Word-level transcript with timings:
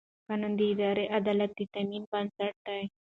قانون 0.27 0.53
د 0.59 0.61
اداري 0.73 1.05
عدالت 1.19 1.51
د 1.57 1.59
تامین 1.73 2.03
بنسټ 2.11 2.53
دی. 2.65 2.83